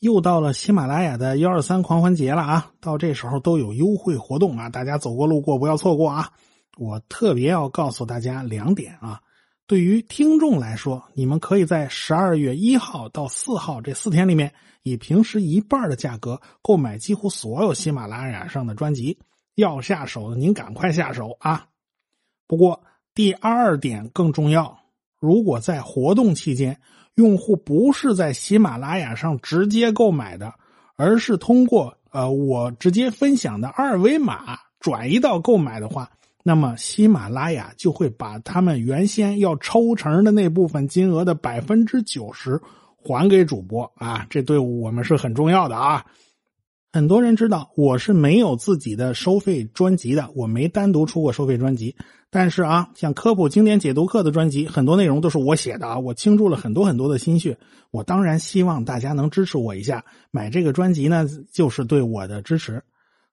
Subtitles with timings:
[0.00, 2.72] 又到了喜马拉雅的幺二三狂欢节了啊！
[2.80, 6.30] 到这时候都有优惠活动啊，大家走过路过不要错过啊！
[6.78, 9.20] 我特别要告诉大家两点啊，
[9.66, 19.18] 对于听众来说，你们可以在十二月一号到四号这四天里面，以平时一半的价格购买几乎所有喜马拉雅上的专辑。
[19.54, 21.66] 要下手的您赶快下手啊！
[22.46, 22.82] 不过
[23.14, 24.79] 第二点更重要，
[25.20, 26.76] 如果在活动期间。
[27.16, 30.54] 用户不是在喜马拉雅上直接购买的，
[30.96, 36.08] 而是通过呃我直接分享的二维码转移到购买的话，
[36.42, 42.58] 那么喜马拉雅就会把他们原先要抽成的那部分金额的百分之九十
[42.96, 46.02] 还给主播啊，这对我们是很重要的啊。
[46.92, 51.94] 很多人知道我是没有自己的收费专辑的，我没单独出过收费专辑。
[52.30, 57.56] 但是啊，像科普经典解读课的专辑，很多内容都是我写的啊，我倾注了很多很多的心血。
[57.92, 62.82] 我当然希望大家能支持我一下，买这个专辑呢，就是对我的支持。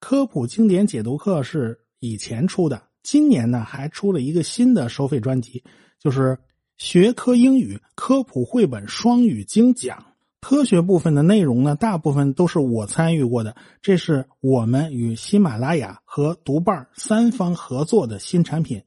[0.00, 5.62] 科普经典解读课是以前出的，今年呢还出了一个新的收费专辑，
[6.00, 6.36] 就是
[6.76, 10.04] 学科英语科普绘本双语精讲。
[10.44, 13.56] 科学部分的内容呢，大部分都是我参与过的。
[13.80, 18.82] 这是我们与喜马拉雅和读伴三方合作的新产品。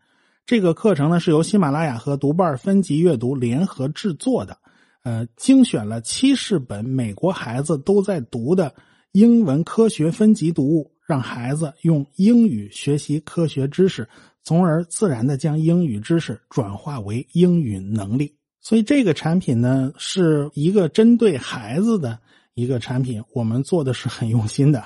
[0.46, 4.56] 这个课程呢，是由喜马拉雅和读伴分级阅读联合制作的。
[5.04, 8.76] 呃，精选了七十本美国孩子都在读的
[9.14, 14.08] 英文科学分级读物，让孩子用英语学习科学知识，
[14.44, 18.36] 从而自然的将英语知识转化为英语能力。
[18.68, 22.20] 所以这个产品呢，是一个针对孩子的
[22.54, 24.84] 一个产品，我们做的是很用心的。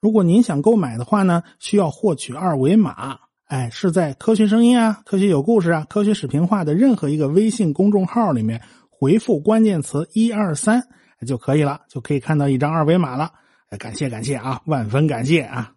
[0.00, 10.82] 如果您想购买的话呢，需要获取二维码，哎，是在“科学声音”啊、“科学有故事”啊、“科学视频化”的任何一个微信公众号里面回复关键词“一二三”
[11.28, 13.30] 就可以了，就可以看到一张二维码了。
[13.78, 15.74] 感谢感谢啊，万分感谢啊！